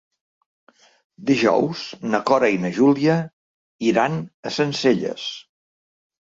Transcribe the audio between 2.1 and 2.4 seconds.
na